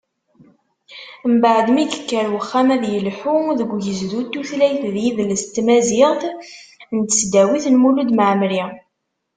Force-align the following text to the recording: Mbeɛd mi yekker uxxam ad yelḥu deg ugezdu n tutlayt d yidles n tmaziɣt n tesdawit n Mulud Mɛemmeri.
Mbeɛd 1.33 1.67
mi 1.71 1.83
yekker 1.85 2.27
uxxam 2.39 2.67
ad 2.75 2.83
yelḥu 2.93 3.35
deg 3.59 3.69
ugezdu 3.75 4.19
n 4.23 4.27
tutlayt 4.31 4.83
d 4.93 4.95
yidles 5.03 5.43
n 5.45 5.49
tmaziɣt 5.55 6.21
n 6.95 6.99
tesdawit 7.01 7.65
n 7.69 7.75
Mulud 7.81 8.09
Mɛemmeri. 8.13 8.63